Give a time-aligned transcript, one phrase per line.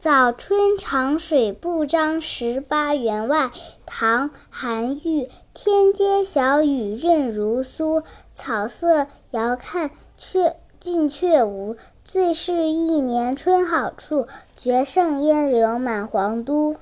[0.00, 2.22] 早春长水不张。
[2.22, 3.50] 十八员外，
[3.84, 5.28] 唐韩愈。
[5.52, 8.02] 天街小雨润如酥，
[8.32, 11.76] 草色遥看却近却无。
[12.02, 14.26] 最是一年春好处，
[14.56, 16.76] 绝胜烟柳满皇都。